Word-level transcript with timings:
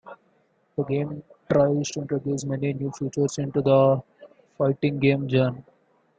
The 0.77 0.83
game 0.83 1.21
tries 1.47 1.91
to 1.91 1.99
introduce 2.01 2.43
many 2.43 2.73
new 2.73 2.89
features 2.89 3.37
into 3.37 3.61
the 3.61 4.01
fighting 4.57 4.97
game 4.97 5.29
genre. 5.29 5.63